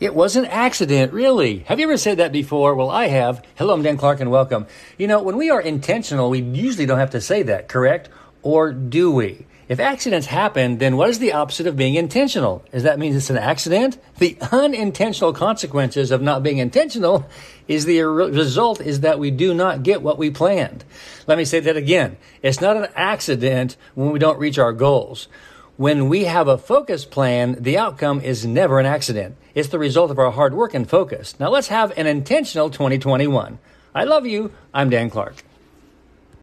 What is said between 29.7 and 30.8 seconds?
the result of our hard work